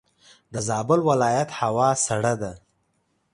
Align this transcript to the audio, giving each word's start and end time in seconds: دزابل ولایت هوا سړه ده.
دزابل 0.53 0.99
ولایت 1.09 1.49
هوا 1.59 1.89
سړه 2.05 2.33
ده. 2.41 2.51